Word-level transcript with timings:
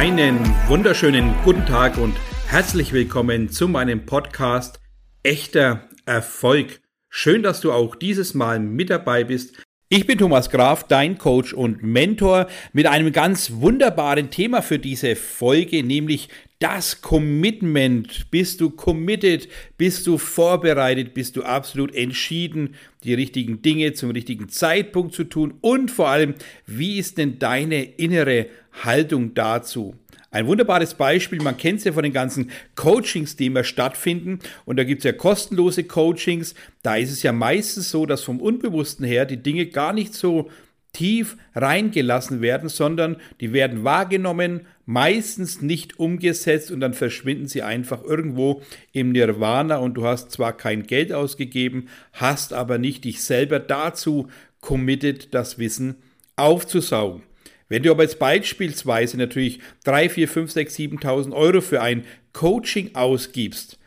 Einen 0.00 0.38
wunderschönen 0.66 1.34
guten 1.44 1.66
Tag 1.66 1.98
und 1.98 2.16
herzlich 2.46 2.94
willkommen 2.94 3.50
zu 3.50 3.68
meinem 3.68 4.06
Podcast 4.06 4.80
Echter 5.22 5.90
Erfolg. 6.06 6.80
Schön, 7.10 7.42
dass 7.42 7.60
du 7.60 7.70
auch 7.70 7.94
dieses 7.96 8.32
Mal 8.32 8.60
mit 8.60 8.88
dabei 8.88 9.24
bist. 9.24 9.62
Ich 9.90 10.06
bin 10.06 10.16
Thomas 10.16 10.48
Graf, 10.48 10.84
dein 10.84 11.18
Coach 11.18 11.52
und 11.52 11.82
Mentor 11.82 12.46
mit 12.72 12.86
einem 12.86 13.12
ganz 13.12 13.50
wunderbaren 13.56 14.30
Thema 14.30 14.62
für 14.62 14.78
diese 14.78 15.16
Folge, 15.16 15.82
nämlich 15.82 16.30
das 16.60 17.00
Commitment. 17.00 18.30
Bist 18.30 18.60
du 18.60 18.70
committed? 18.70 19.48
Bist 19.78 20.06
du 20.06 20.18
vorbereitet? 20.18 21.14
Bist 21.14 21.36
du 21.36 21.42
absolut 21.42 21.94
entschieden, 21.94 22.74
die 23.02 23.14
richtigen 23.14 23.62
Dinge 23.62 23.94
zum 23.94 24.10
richtigen 24.10 24.50
Zeitpunkt 24.50 25.14
zu 25.14 25.24
tun? 25.24 25.54
Und 25.62 25.90
vor 25.90 26.08
allem, 26.08 26.34
wie 26.66 26.98
ist 26.98 27.18
denn 27.18 27.38
deine 27.38 27.82
innere 27.82 28.46
Haltung 28.84 29.32
dazu? 29.34 29.94
Ein 30.30 30.46
wunderbares 30.46 30.94
Beispiel, 30.94 31.42
man 31.42 31.56
kennt 31.56 31.78
es 31.78 31.84
ja 31.84 31.92
von 31.92 32.04
den 32.04 32.12
ganzen 32.12 32.50
Coachings, 32.76 33.36
die 33.36 33.46
immer 33.46 33.64
stattfinden. 33.64 34.38
Und 34.66 34.76
da 34.78 34.84
gibt 34.84 35.00
es 35.00 35.04
ja 35.04 35.12
kostenlose 35.12 35.84
Coachings. 35.84 36.54
Da 36.82 36.96
ist 36.96 37.10
es 37.10 37.22
ja 37.22 37.32
meistens 37.32 37.90
so, 37.90 38.04
dass 38.04 38.22
vom 38.22 38.38
Unbewussten 38.38 39.04
her 39.04 39.24
die 39.24 39.42
Dinge 39.42 39.66
gar 39.66 39.94
nicht 39.94 40.12
so 40.14 40.50
tief 40.92 41.36
reingelassen 41.54 42.40
werden, 42.40 42.68
sondern 42.68 43.16
die 43.40 43.52
werden 43.52 43.84
wahrgenommen, 43.84 44.66
meistens 44.86 45.62
nicht 45.62 45.98
umgesetzt 45.98 46.70
und 46.70 46.80
dann 46.80 46.94
verschwinden 46.94 47.46
sie 47.46 47.62
einfach 47.62 48.02
irgendwo 48.02 48.62
im 48.92 49.12
Nirvana 49.12 49.76
und 49.76 49.94
du 49.94 50.04
hast 50.04 50.32
zwar 50.32 50.56
kein 50.56 50.84
Geld 50.84 51.12
ausgegeben, 51.12 51.88
hast 52.12 52.52
aber 52.52 52.78
nicht 52.78 53.04
dich 53.04 53.22
selber 53.22 53.60
dazu 53.60 54.28
committed, 54.60 55.32
das 55.32 55.58
Wissen 55.58 55.96
aufzusaugen. 56.36 57.22
Wenn 57.68 57.84
du 57.84 57.92
aber 57.92 58.02
jetzt 58.02 58.18
beispielsweise 58.18 59.16
natürlich 59.16 59.60
3, 59.84 60.08
4, 60.08 60.28
5, 60.28 60.50
6, 60.50 60.76
7.000 60.76 61.32
Euro 61.32 61.60
für 61.60 61.80
ein 61.80 62.04
Coaching 62.32 62.96
ausgibst, 62.96 63.78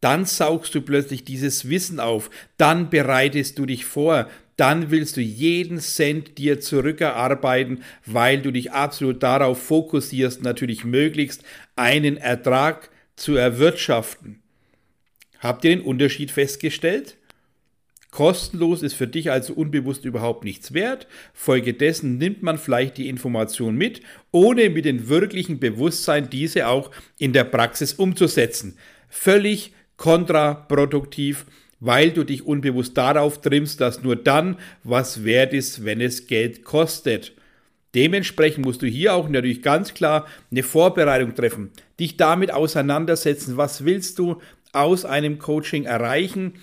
dann 0.00 0.24
saugst 0.24 0.74
du 0.74 0.82
plötzlich 0.82 1.24
dieses 1.24 1.68
Wissen 1.68 1.98
auf, 1.98 2.30
dann 2.58 2.90
bereitest 2.90 3.58
du 3.58 3.66
dich 3.66 3.86
vor, 3.86 4.28
dann 4.56 4.90
willst 4.90 5.16
du 5.16 5.20
jeden 5.20 5.80
Cent 5.80 6.38
dir 6.38 6.60
zurückerarbeiten, 6.60 7.82
weil 8.06 8.40
du 8.40 8.50
dich 8.50 8.72
absolut 8.72 9.22
darauf 9.22 9.62
fokussierst, 9.62 10.42
natürlich 10.42 10.84
möglichst 10.84 11.42
einen 11.76 12.16
Ertrag 12.16 12.90
zu 13.16 13.36
erwirtschaften. 13.36 14.40
Habt 15.40 15.64
ihr 15.64 15.76
den 15.76 15.84
Unterschied 15.84 16.30
festgestellt? 16.30 17.16
Kostenlos 18.14 18.84
ist 18.84 18.94
für 18.94 19.08
dich 19.08 19.32
also 19.32 19.54
unbewusst 19.54 20.04
überhaupt 20.04 20.44
nichts 20.44 20.72
wert. 20.72 21.08
Folgedessen 21.32 22.16
nimmt 22.16 22.44
man 22.44 22.58
vielleicht 22.58 22.96
die 22.96 23.08
Information 23.08 23.74
mit, 23.74 24.02
ohne 24.30 24.70
mit 24.70 24.84
dem 24.84 25.08
wirklichen 25.08 25.58
Bewusstsein 25.58 26.30
diese 26.30 26.68
auch 26.68 26.92
in 27.18 27.32
der 27.32 27.42
Praxis 27.42 27.92
umzusetzen. 27.92 28.78
Völlig 29.08 29.72
kontraproduktiv, 29.96 31.44
weil 31.84 32.12
du 32.12 32.24
dich 32.24 32.46
unbewusst 32.46 32.96
darauf 32.96 33.42
trimmst, 33.42 33.80
dass 33.80 34.02
nur 34.02 34.16
dann 34.16 34.56
was 34.84 35.22
wert 35.22 35.52
ist, 35.52 35.84
wenn 35.84 36.00
es 36.00 36.26
Geld 36.26 36.64
kostet. 36.64 37.32
Dementsprechend 37.94 38.64
musst 38.64 38.80
du 38.80 38.86
hier 38.86 39.14
auch 39.14 39.28
natürlich 39.28 39.60
ganz 39.60 39.92
klar 39.92 40.26
eine 40.50 40.62
Vorbereitung 40.62 41.34
treffen, 41.34 41.70
dich 42.00 42.16
damit 42.16 42.52
auseinandersetzen, 42.52 43.58
was 43.58 43.84
willst 43.84 44.18
du 44.18 44.40
aus 44.72 45.04
einem 45.04 45.38
Coaching 45.38 45.84
erreichen, 45.84 46.54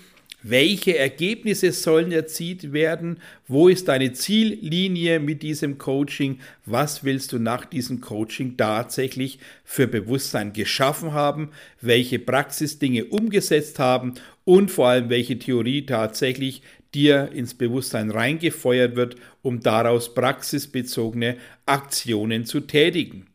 welche 0.42 0.98
Ergebnisse 0.98 1.72
sollen 1.72 2.12
erzielt 2.12 2.72
werden? 2.72 3.18
Wo 3.46 3.68
ist 3.68 3.88
deine 3.88 4.12
Ziellinie 4.12 5.20
mit 5.20 5.42
diesem 5.42 5.78
Coaching? 5.78 6.40
Was 6.66 7.04
willst 7.04 7.32
du 7.32 7.38
nach 7.38 7.64
diesem 7.64 8.00
Coaching 8.00 8.56
tatsächlich 8.56 9.38
für 9.64 9.86
Bewusstsein 9.86 10.52
geschaffen 10.52 11.12
haben? 11.12 11.50
Welche 11.80 12.18
Praxisdinge 12.18 13.04
umgesetzt 13.04 13.78
haben? 13.78 14.14
Und 14.44 14.70
vor 14.70 14.88
allem, 14.88 15.10
welche 15.10 15.38
Theorie 15.38 15.86
tatsächlich 15.86 16.62
dir 16.94 17.30
ins 17.32 17.54
Bewusstsein 17.54 18.10
reingefeuert 18.10 18.96
wird, 18.96 19.16
um 19.42 19.60
daraus 19.60 20.14
praxisbezogene 20.14 21.36
Aktionen 21.66 22.44
zu 22.44 22.60
tätigen. 22.60 23.31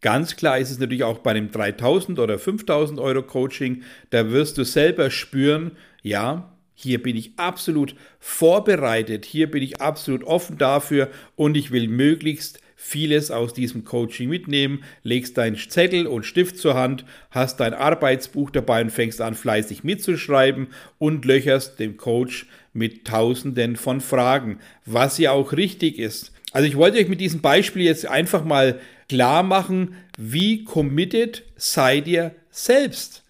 Ganz 0.00 0.36
klar 0.36 0.58
ist 0.58 0.70
es 0.70 0.78
natürlich 0.78 1.04
auch 1.04 1.18
bei 1.18 1.30
einem 1.30 1.50
3000 1.50 2.18
oder 2.18 2.38
5000 2.38 3.00
Euro 3.00 3.22
Coaching, 3.22 3.82
da 4.10 4.30
wirst 4.30 4.58
du 4.58 4.64
selber 4.64 5.10
spüren, 5.10 5.72
ja, 6.02 6.52
hier 6.74 7.02
bin 7.02 7.16
ich 7.16 7.32
absolut 7.38 7.96
vorbereitet, 8.20 9.24
hier 9.24 9.50
bin 9.50 9.62
ich 9.62 9.80
absolut 9.80 10.22
offen 10.24 10.58
dafür 10.58 11.08
und 11.34 11.56
ich 11.56 11.70
will 11.70 11.88
möglichst 11.88 12.60
vieles 12.78 13.30
aus 13.30 13.54
diesem 13.54 13.84
Coaching 13.84 14.28
mitnehmen, 14.28 14.84
legst 15.02 15.38
deinen 15.38 15.56
Zettel 15.56 16.06
und 16.06 16.24
Stift 16.24 16.58
zur 16.58 16.74
Hand, 16.74 17.06
hast 17.30 17.58
dein 17.58 17.72
Arbeitsbuch 17.72 18.50
dabei 18.50 18.82
und 18.82 18.90
fängst 18.90 19.22
an 19.22 19.34
fleißig 19.34 19.82
mitzuschreiben 19.82 20.68
und 20.98 21.24
löcherst 21.24 21.80
dem 21.80 21.96
Coach 21.96 22.46
mit 22.74 23.06
tausenden 23.06 23.76
von 23.76 24.02
Fragen, 24.02 24.60
was 24.84 25.16
ja 25.16 25.32
auch 25.32 25.52
richtig 25.54 25.98
ist. 25.98 26.32
Also 26.52 26.68
ich 26.68 26.76
wollte 26.76 26.98
euch 26.98 27.08
mit 27.08 27.20
diesem 27.20 27.40
Beispiel 27.40 27.82
jetzt 27.82 28.06
einfach 28.06 28.44
mal 28.44 28.78
klar 29.08 29.42
machen, 29.42 29.96
wie 30.16 30.64
committed 30.64 31.44
seid 31.56 32.06
ihr 32.06 32.34
selbst? 32.50 33.22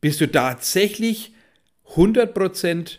Bist 0.00 0.20
du 0.20 0.30
tatsächlich 0.30 1.32
100% 1.94 2.98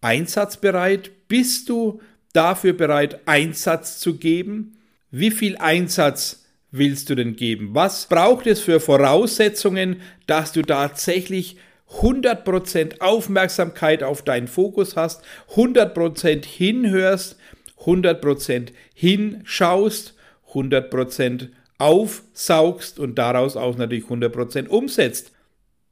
einsatzbereit? 0.00 1.10
Bist 1.28 1.68
du 1.68 2.00
dafür 2.32 2.72
bereit, 2.72 3.20
Einsatz 3.26 3.98
zu 3.98 4.16
geben? 4.16 4.76
Wie 5.10 5.30
viel 5.30 5.56
Einsatz 5.56 6.44
willst 6.70 7.10
du 7.10 7.14
denn 7.14 7.36
geben? 7.36 7.70
Was 7.74 8.06
braucht 8.06 8.46
es 8.46 8.60
für 8.60 8.80
Voraussetzungen, 8.80 10.00
dass 10.26 10.52
du 10.52 10.62
tatsächlich 10.62 11.56
100% 12.00 13.00
Aufmerksamkeit 13.00 14.02
auf 14.02 14.22
deinen 14.22 14.48
Fokus 14.48 14.96
hast, 14.96 15.22
100% 15.54 16.44
hinhörst, 16.44 17.36
100% 17.84 18.72
hinschaust, 18.94 20.14
100% 20.52 21.48
aufsaugst 21.78 22.98
und 22.98 23.16
daraus 23.16 23.56
auch 23.56 23.76
natürlich 23.76 24.04
100% 24.04 24.68
umsetzt, 24.68 25.32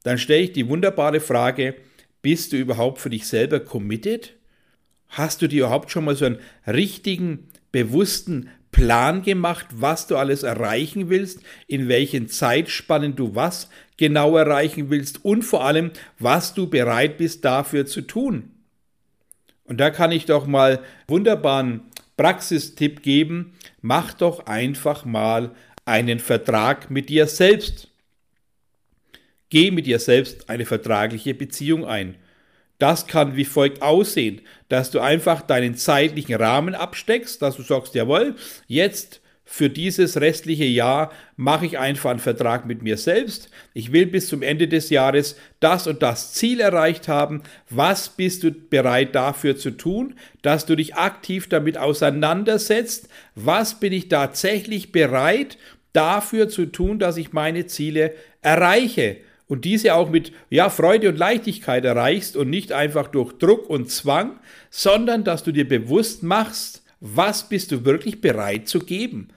dann 0.03 0.17
stelle 0.17 0.43
ich 0.43 0.53
die 0.53 0.67
wunderbare 0.67 1.19
Frage, 1.19 1.75
bist 2.21 2.53
du 2.53 2.57
überhaupt 2.57 2.99
für 2.99 3.09
dich 3.09 3.27
selber 3.27 3.59
committed? 3.59 4.33
Hast 5.09 5.41
du 5.41 5.47
dir 5.47 5.65
überhaupt 5.65 5.91
schon 5.91 6.05
mal 6.05 6.15
so 6.15 6.25
einen 6.25 6.39
richtigen, 6.67 7.47
bewussten 7.71 8.49
Plan 8.71 9.21
gemacht, 9.21 9.67
was 9.71 10.07
du 10.07 10.17
alles 10.17 10.43
erreichen 10.43 11.09
willst, 11.09 11.39
in 11.67 11.87
welchen 11.87 12.27
Zeitspannen 12.27 13.15
du 13.15 13.33
was 13.33 13.69
genau 13.97 14.35
erreichen 14.35 14.89
willst 14.89 15.23
und 15.23 15.43
vor 15.43 15.63
allem, 15.63 15.91
was 16.19 16.53
du 16.53 16.69
bereit 16.69 17.17
bist 17.17 17.45
dafür 17.45 17.85
zu 17.85 18.01
tun? 18.01 18.51
Und 19.63 19.79
da 19.79 19.89
kann 19.89 20.11
ich 20.11 20.25
doch 20.25 20.45
mal 20.45 20.81
wunderbaren 21.07 21.81
Praxistipp 22.17 23.01
geben, 23.01 23.53
mach 23.81 24.13
doch 24.13 24.45
einfach 24.45 25.05
mal 25.05 25.51
einen 25.85 26.19
Vertrag 26.19 26.89
mit 26.89 27.09
dir 27.09 27.27
selbst. 27.27 27.87
Geh 29.49 29.71
mit 29.71 29.85
dir 29.85 29.99
selbst 29.99 30.49
eine 30.49 30.65
vertragliche 30.65 31.33
Beziehung 31.33 31.85
ein. 31.85 32.15
Das 32.79 33.07
kann 33.07 33.37
wie 33.37 33.45
folgt 33.45 33.81
aussehen, 33.81 34.41
dass 34.67 34.91
du 34.91 34.99
einfach 34.99 35.41
deinen 35.41 35.75
zeitlichen 35.75 36.35
Rahmen 36.35 36.75
absteckst, 36.75 37.41
dass 37.41 37.55
du 37.55 37.61
sagst, 37.61 37.95
jawohl, 37.95 38.35
jetzt 38.67 39.21
für 39.47 39.69
dieses 39.69 40.19
restliche 40.19 40.65
Jahr 40.65 41.11
mache 41.35 41.67
ich 41.67 41.77
einfach 41.77 42.09
einen 42.09 42.19
Vertrag 42.19 42.65
mit 42.65 42.81
mir 42.81 42.97
selbst. 42.97 43.49
Ich 43.75 43.91
will 43.91 44.07
bis 44.07 44.27
zum 44.27 44.41
Ende 44.41 44.67
des 44.67 44.89
Jahres 44.89 45.35
das 45.59 45.85
und 45.85 46.01
das 46.01 46.33
Ziel 46.33 46.59
erreicht 46.59 47.07
haben. 47.07 47.43
Was 47.69 48.09
bist 48.09 48.41
du 48.41 48.51
bereit 48.51 49.13
dafür 49.13 49.55
zu 49.55 49.69
tun, 49.69 50.15
dass 50.41 50.65
du 50.65 50.75
dich 50.75 50.95
aktiv 50.95 51.47
damit 51.47 51.77
auseinandersetzt? 51.77 53.07
Was 53.35 53.79
bin 53.79 53.93
ich 53.93 54.09
tatsächlich 54.09 54.91
bereit 54.91 55.59
dafür 55.95 56.49
zu 56.49 56.65
tun, 56.65 56.99
dass 56.99 57.17
ich 57.17 57.33
meine 57.33 57.65
Ziele 57.67 58.13
erreiche? 58.41 59.17
Und 59.47 59.63
diese 59.63 59.93
auch 59.93 60.09
mit 60.09 60.31
ja, 60.49 60.69
Freude 60.69 61.09
und 61.09 61.17
Leichtigkeit 61.17 61.85
erreichst 61.85 62.35
und 62.35 62.49
nicht 62.49 62.71
einfach 62.71 63.07
durch 63.07 63.33
Druck 63.33 63.69
und 63.69 63.91
Zwang, 63.91 64.39
sondern 64.71 65.23
dass 65.23 65.43
du 65.43 65.51
dir 65.51 65.67
bewusst 65.67 66.23
machst, 66.23 66.83
was 66.99 67.47
bist 67.47 67.71
du 67.71 67.85
wirklich 67.85 68.21
bereit 68.21 68.67
zu 68.67 68.79
geben? 68.79 69.29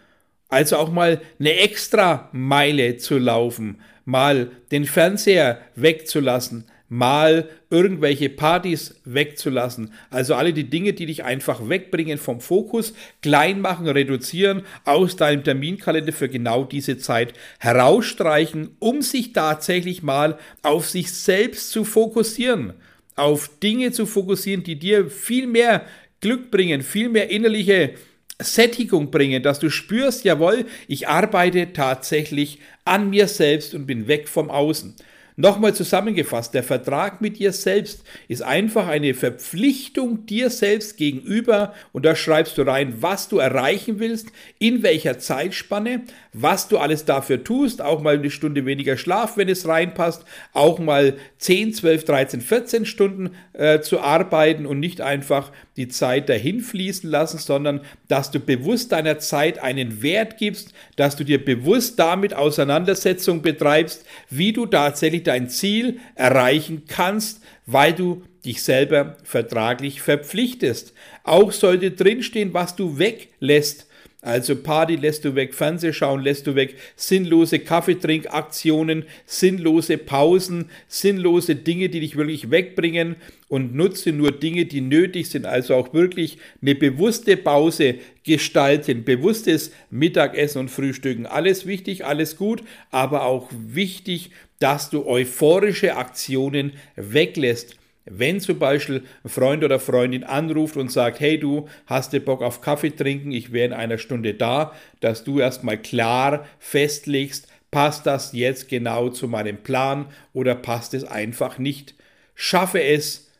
Also 0.48 0.76
auch 0.76 0.90
mal 0.90 1.20
eine 1.38 1.54
extra 1.58 2.30
Meile 2.32 2.96
zu 2.96 3.18
laufen, 3.18 3.80
mal 4.06 4.50
den 4.70 4.86
Fernseher 4.86 5.60
wegzulassen, 5.74 6.64
mal 6.88 7.48
irgendwelche 7.70 8.30
Partys 8.30 9.00
wegzulassen. 9.04 9.92
Also 10.10 10.34
alle 10.34 10.52
die 10.52 10.70
Dinge, 10.70 10.94
die 10.94 11.06
dich 11.06 11.24
einfach 11.24 11.68
wegbringen 11.68 12.18
vom 12.18 12.40
Fokus, 12.40 12.94
klein 13.20 13.60
machen, 13.60 13.86
reduzieren, 13.86 14.62
aus 14.84 15.16
deinem 15.16 15.44
Terminkalender 15.44 16.12
für 16.12 16.28
genau 16.28 16.64
diese 16.64 16.98
Zeit 16.98 17.34
herausstreichen, 17.58 18.70
um 18.78 19.02
sich 19.02 19.32
tatsächlich 19.32 20.02
mal 20.02 20.38
auf 20.62 20.88
sich 20.88 21.12
selbst 21.12 21.70
zu 21.70 21.84
fokussieren, 21.84 22.72
auf 23.16 23.50
Dinge 23.60 23.92
zu 23.92 24.06
fokussieren, 24.06 24.62
die 24.62 24.78
dir 24.78 25.10
viel 25.10 25.46
mehr 25.46 25.84
Glück 26.20 26.50
bringen, 26.50 26.82
viel 26.82 27.10
mehr 27.10 27.30
innerliche 27.30 27.94
Sättigung 28.40 29.10
bringen, 29.10 29.42
dass 29.42 29.58
du 29.58 29.68
spürst, 29.68 30.24
jawohl, 30.24 30.64
ich 30.86 31.08
arbeite 31.08 31.72
tatsächlich 31.72 32.60
an 32.84 33.10
mir 33.10 33.26
selbst 33.26 33.74
und 33.74 33.86
bin 33.86 34.06
weg 34.06 34.28
vom 34.28 34.48
Außen. 34.50 34.94
Nochmal 35.40 35.72
zusammengefasst, 35.72 36.52
der 36.52 36.64
Vertrag 36.64 37.20
mit 37.20 37.38
dir 37.38 37.52
selbst 37.52 38.02
ist 38.26 38.42
einfach 38.42 38.88
eine 38.88 39.14
Verpflichtung 39.14 40.26
dir 40.26 40.50
selbst 40.50 40.96
gegenüber 40.96 41.74
und 41.92 42.04
da 42.04 42.16
schreibst 42.16 42.58
du 42.58 42.62
rein, 42.62 42.94
was 43.02 43.28
du 43.28 43.38
erreichen 43.38 44.00
willst, 44.00 44.32
in 44.58 44.82
welcher 44.82 45.20
Zeitspanne, 45.20 46.02
was 46.32 46.66
du 46.66 46.78
alles 46.78 47.04
dafür 47.04 47.44
tust, 47.44 47.80
auch 47.80 48.02
mal 48.02 48.18
eine 48.18 48.32
Stunde 48.32 48.66
weniger 48.66 48.96
Schlaf, 48.96 49.36
wenn 49.36 49.48
es 49.48 49.68
reinpasst, 49.68 50.24
auch 50.54 50.80
mal 50.80 51.14
10, 51.38 51.72
12, 51.72 52.04
13, 52.04 52.40
14 52.40 52.84
Stunden 52.84 53.30
äh, 53.52 53.78
zu 53.78 54.00
arbeiten 54.00 54.66
und 54.66 54.80
nicht 54.80 55.00
einfach 55.00 55.52
die 55.76 55.86
Zeit 55.86 56.28
dahin 56.28 56.60
fließen 56.60 57.08
lassen, 57.08 57.38
sondern 57.38 57.82
dass 58.08 58.32
du 58.32 58.40
bewusst 58.40 58.90
deiner 58.90 59.20
Zeit 59.20 59.60
einen 59.60 60.02
Wert 60.02 60.36
gibst, 60.36 60.74
dass 60.96 61.14
du 61.14 61.22
dir 61.22 61.44
bewusst 61.44 61.96
damit 62.00 62.34
Auseinandersetzung 62.34 63.40
betreibst, 63.40 64.04
wie 64.30 64.52
du 64.52 64.66
tatsächlich 64.66 65.27
dein 65.28 65.48
Ziel 65.48 66.00
erreichen 66.14 66.84
kannst, 66.88 67.40
weil 67.66 67.92
du 67.92 68.22
dich 68.44 68.62
selber 68.62 69.16
vertraglich 69.24 70.00
verpflichtest. 70.00 70.92
Auch 71.22 71.52
sollte 71.52 71.90
drinstehen, 71.90 72.54
was 72.54 72.76
du 72.76 72.98
weglässt 72.98 73.88
also 74.20 74.56
Party 74.56 74.96
lässt 74.96 75.24
du 75.24 75.36
weg, 75.36 75.54
Fernsehschauen 75.54 76.20
lässt 76.20 76.48
du 76.48 76.56
weg, 76.56 76.74
sinnlose 76.96 77.60
Kaffeetrinkaktionen, 77.60 79.04
sinnlose 79.26 79.96
Pausen, 79.96 80.70
sinnlose 80.88 81.54
Dinge, 81.54 81.88
die 81.88 82.00
dich 82.00 82.16
wirklich 82.16 82.50
wegbringen 82.50 83.14
und 83.46 83.76
nutze 83.76 84.10
nur 84.10 84.32
Dinge, 84.32 84.64
die 84.64 84.80
nötig 84.80 85.30
sind. 85.30 85.46
Also 85.46 85.76
auch 85.76 85.94
wirklich 85.94 86.38
eine 86.60 86.74
bewusste 86.74 87.36
Pause 87.36 87.94
gestalten, 88.24 89.04
bewusstes 89.04 89.70
Mittagessen 89.88 90.58
und 90.58 90.70
Frühstücken. 90.70 91.24
Alles 91.24 91.64
wichtig, 91.64 92.04
alles 92.04 92.36
gut, 92.36 92.64
aber 92.90 93.22
auch 93.22 93.48
wichtig, 93.52 94.32
dass 94.58 94.90
du 94.90 95.06
euphorische 95.06 95.96
Aktionen 95.96 96.72
weglässt. 96.96 97.76
Wenn 98.10 98.40
zum 98.40 98.58
Beispiel 98.58 99.04
ein 99.22 99.28
Freund 99.28 99.62
oder 99.64 99.78
Freundin 99.78 100.24
anruft 100.24 100.76
und 100.76 100.90
sagt, 100.90 101.20
hey 101.20 101.38
du, 101.38 101.68
hast 101.86 102.12
du 102.12 102.20
Bock 102.20 102.42
auf 102.42 102.60
Kaffee 102.60 102.90
trinken, 102.90 103.32
ich 103.32 103.52
wäre 103.52 103.66
in 103.66 103.72
einer 103.74 103.98
Stunde 103.98 104.34
da, 104.34 104.72
dass 105.00 105.24
du 105.24 105.40
erstmal 105.40 105.78
klar 105.78 106.46
festlegst, 106.58 107.48
passt 107.70 108.06
das 108.06 108.32
jetzt 108.32 108.68
genau 108.68 109.10
zu 109.10 109.28
meinem 109.28 109.58
Plan 109.58 110.06
oder 110.32 110.54
passt 110.54 110.94
es 110.94 111.04
einfach 111.04 111.58
nicht. 111.58 111.94
Schaffe 112.34 112.82
es, 112.82 113.30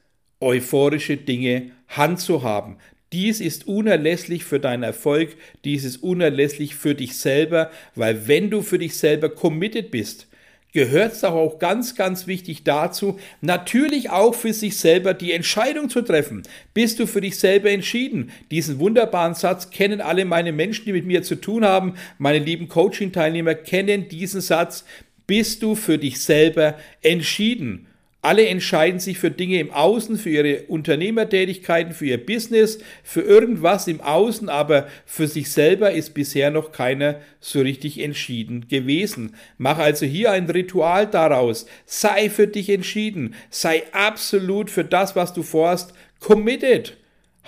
euphorische 0.41 1.17
Dinge 1.17 1.71
handzuhaben. 1.89 2.77
Dies 3.13 3.41
ist 3.41 3.67
unerlässlich 3.67 4.45
für 4.45 4.61
deinen 4.61 4.83
Erfolg, 4.83 5.35
dies 5.65 5.85
ist 5.85 6.03
unerlässlich 6.03 6.75
für 6.75 6.95
dich 6.95 7.17
selber, 7.17 7.71
weil 7.95 8.29
wenn 8.29 8.51
du 8.51 8.61
für 8.61 8.79
dich 8.79 8.99
selber 8.99 9.31
committed 9.31 9.91
bist, 9.91 10.29
gehört 10.73 11.15
es 11.15 11.25
auch 11.25 11.59
ganz, 11.59 11.95
ganz 11.95 12.27
wichtig 12.27 12.65
dazu, 12.65 13.19
natürlich 13.41 14.11
auch 14.11 14.35
für 14.35 14.53
sich 14.53 14.77
selber 14.77 15.15
die 15.15 15.33
Entscheidung 15.33 15.89
zu 15.89 16.03
treffen. 16.03 16.43
Bist 16.75 16.99
du 16.99 17.07
für 17.07 17.21
dich 17.21 17.39
selber 17.39 17.71
entschieden? 17.71 18.31
Diesen 18.51 18.79
wunderbaren 18.79 19.35
Satz 19.35 19.71
kennen 19.71 20.01
alle 20.01 20.25
meine 20.25 20.53
Menschen, 20.53 20.85
die 20.85 20.93
mit 20.93 21.07
mir 21.07 21.23
zu 21.23 21.37
tun 21.37 21.65
haben. 21.65 21.95
Meine 22.19 22.45
lieben 22.45 22.69
Coaching-Teilnehmer 22.69 23.55
kennen 23.55 24.09
diesen 24.09 24.41
Satz. 24.41 24.85
Bist 25.27 25.63
du 25.63 25.75
für 25.75 25.99
dich 25.99 26.21
selber 26.21 26.75
entschieden? 27.03 27.87
Alle 28.21 28.49
entscheiden 28.49 28.99
sich 28.99 29.19
für 29.19 29.31
Dinge 29.31 29.61
im 29.61 29.71
Außen, 29.71 30.19
für 30.19 30.31
ihre 30.31 30.63
Unternehmertätigkeiten, 30.63 31.93
für 31.93 32.07
ihr 32.07 32.27
Business, 32.27 32.81
für 33.05 33.21
irgendwas 33.21 33.87
im 33.87 34.01
Außen, 34.01 34.49
aber 34.49 34.89
für 35.07 35.29
sich 35.29 35.53
selber 35.53 35.93
ist 35.93 36.15
bisher 36.15 36.51
noch 36.51 36.73
keiner 36.73 37.21
so 37.39 37.61
richtig 37.61 38.01
entschieden 38.01 38.67
gewesen. 38.67 39.37
Mach 39.57 39.79
also 39.79 40.05
hier 40.05 40.33
ein 40.33 40.51
Ritual 40.51 41.07
daraus. 41.07 41.67
Sei 41.87 42.29
für 42.29 42.49
dich 42.49 42.71
entschieden. 42.71 43.35
Sei 43.51 43.85
absolut 43.93 44.69
für 44.69 44.85
das, 44.85 45.15
was 45.15 45.33
du 45.33 45.45
vorhast, 45.45 45.95
committed. 46.19 46.97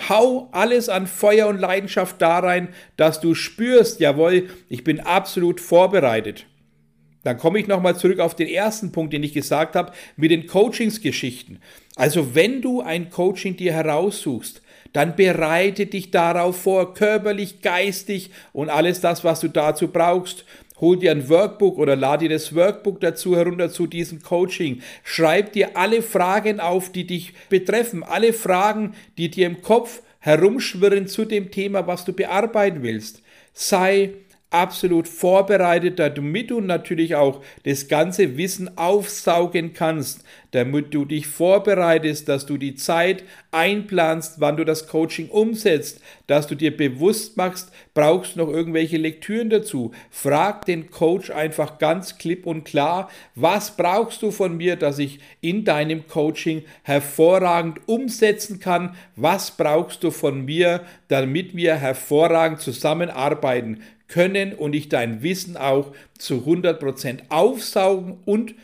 Hau 0.09 0.49
alles 0.53 0.89
an 0.89 1.09
Feuer 1.09 1.49
und 1.49 1.59
Leidenschaft 1.59 2.23
da 2.23 2.39
rein, 2.39 2.69
dass 2.97 3.21
du 3.21 3.35
spürst, 3.35 3.99
jawohl, 3.99 4.49
ich 4.69 4.85
bin 4.85 5.01
absolut 5.01 5.61
vorbereitet. 5.61 6.47
Dann 7.23 7.39
komme 7.39 7.59
ich 7.59 7.67
nochmal 7.67 7.97
zurück 7.97 8.19
auf 8.19 8.35
den 8.35 8.49
ersten 8.49 8.93
Punkt, 8.93 9.13
den 9.13 9.23
ich 9.23 9.35
gesagt 9.35 9.77
habe, 9.77 9.93
mit 10.17 10.31
den 10.31 10.47
Coachingsgeschichten. 10.47 11.59
Also 11.97 12.35
wenn 12.35 12.63
du 12.63 12.81
ein 12.81 13.11
Coaching 13.11 13.57
dir 13.57 13.73
heraussuchst, 13.73 14.63
dann 14.93 15.17
bereite 15.17 15.87
dich 15.87 16.11
darauf 16.11 16.63
vor, 16.63 16.95
körperlich, 16.95 17.63
geistig 17.63 18.31
und 18.53 18.71
alles 18.71 19.01
das, 19.01 19.23
was 19.23 19.41
du 19.41 19.49
dazu 19.49 19.89
brauchst. 19.89 20.45
Hol 20.81 20.99
dir 20.99 21.11
ein 21.11 21.29
Workbook 21.29 21.77
oder 21.79 21.95
lade 21.95 22.27
dir 22.27 22.35
das 22.35 22.55
Workbook 22.55 23.01
dazu 23.01 23.37
herunter 23.37 23.71
zu 23.71 23.87
diesem 23.87 24.23
Coaching. 24.23 24.81
Schreib 25.05 25.53
dir 25.53 25.77
alle 25.77 26.01
Fragen 26.01 26.59
auf, 26.59 26.91
die 26.91 27.07
dich 27.07 27.35
betreffen, 27.51 28.03
alle 28.03 28.33
Fragen, 28.33 28.95
die 29.19 29.31
dir 29.31 29.47
im 29.47 29.61
Kopf 29.61 30.01
herumschwirren 30.21 31.07
zu 31.07 31.27
dem 31.27 31.51
Thema, 31.51 31.87
was 31.87 32.07
du 32.07 32.15
bearbeiten 32.15 32.83
willst. 32.83 33.23
Sei 33.53 34.15
absolut 34.51 35.07
vorbereitet, 35.07 35.99
damit 35.99 36.51
du 36.51 36.61
natürlich 36.61 37.15
auch 37.15 37.43
das 37.65 37.87
ganze 37.87 38.37
Wissen 38.37 38.77
aufsaugen 38.77 39.73
kannst, 39.73 40.25
damit 40.51 40.93
du 40.93 41.05
dich 41.05 41.29
vorbereitest, 41.29 42.29
dass 42.29 42.47
du 42.47 42.57
die 42.57 42.75
Zeit 42.75 43.23
einplanst, 43.53 44.41
wann 44.41 44.57
du 44.57 44.65
das 44.65 44.89
Coaching 44.89 45.29
umsetzt, 45.29 46.01
dass 46.27 46.49
du 46.49 46.57
dir 46.57 46.77
bewusst 46.77 47.37
machst, 47.37 47.71
brauchst 47.95 48.35
du 48.35 48.41
noch 48.41 48.49
irgendwelche 48.49 48.97
Lektüren 48.97 49.51
dazu. 49.51 49.93
Frag 50.11 50.65
den 50.65 50.91
Coach 50.91 51.31
einfach 51.31 51.79
ganz 51.79 52.19
klipp 52.19 52.47
und 52.47 52.65
klar, 52.65 53.09
was 53.37 53.77
brauchst 53.77 54.23
du 54.23 54.33
von 54.33 54.57
mir, 54.57 54.75
dass 54.75 54.99
ich 54.99 55.21
in 55.41 55.65
deinem 55.65 56.09
Coaching 56.09 56.65
hervorragend 56.83 57.81
umsetzen 57.87 58.59
kann? 58.59 58.97
Was 59.15 59.53
brauchst 59.53 60.03
du 60.03 60.11
von 60.11 60.45
mir, 60.45 60.83
damit 61.07 61.55
wir 61.55 61.77
hervorragend 61.77 62.61
zusammenarbeiten? 62.61 63.83
Können 64.11 64.53
und 64.53 64.75
ich 64.75 64.89
dein 64.89 65.23
Wissen 65.23 65.57
auch 65.57 65.93
zu 66.19 66.45
100% 66.47 67.31
aufsaugen 67.31 68.19
und 68.27 68.55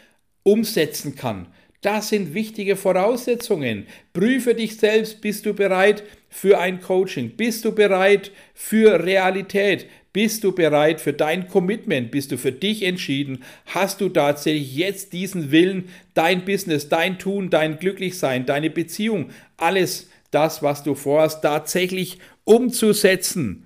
umsetzen 0.43 1.15
kann. 1.15 1.47
Das 1.81 2.09
sind 2.09 2.35
wichtige 2.35 2.75
Voraussetzungen. 2.75 3.87
Prüfe 4.13 4.55
dich 4.55 4.77
selbst, 4.77 5.21
bist 5.21 5.47
du 5.47 5.55
bereit 5.55 6.03
für 6.29 6.59
ein 6.59 6.81
Coaching? 6.81 7.37
Bist 7.37 7.65
du 7.65 7.73
bereit 7.73 8.33
für 8.55 9.05
Realität? 9.05 9.87
Bist 10.13 10.43
du 10.45 10.53
bereit 10.53 11.01
für 11.01 11.13
dein 11.13 11.47
Commitment? 11.47 12.11
Bist 12.11 12.33
du 12.33 12.39
für 12.39 12.51
dich 12.51 12.83
entschieden? 12.83 13.45
Hast 13.67 14.01
du 14.01 14.09
tatsächlich 14.09 14.75
jetzt 14.75 15.13
diesen 15.13 15.53
Willen, 15.53 15.91
dein 16.15 16.45
Business, 16.45 16.89
dein 16.89 17.19
Tun, 17.19 17.51
dein 17.51 17.79
Glücklichsein, 17.79 18.47
deine 18.47 18.71
Beziehung, 18.71 19.31
alles 19.57 20.09
das, 20.31 20.63
was 20.63 20.83
du 20.83 20.95
vorhast, 20.95 21.43
tatsächlich 21.43 22.19
umzusetzen? 22.45 23.66